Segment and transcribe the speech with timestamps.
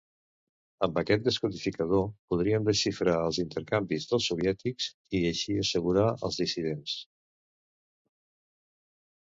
[0.85, 2.01] Amb aquest descodificador
[2.33, 4.89] podrien desxifrar els intercanvis dels soviètics
[5.19, 6.99] i així assegurar els dissidents.